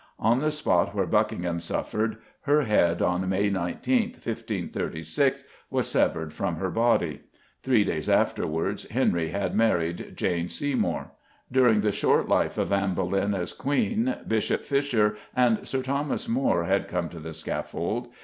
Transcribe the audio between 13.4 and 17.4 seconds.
Queen, Bishop Fisher and Sir Thomas More had come to the